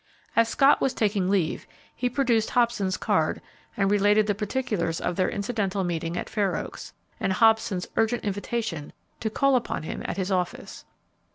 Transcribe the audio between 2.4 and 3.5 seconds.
Hobson's card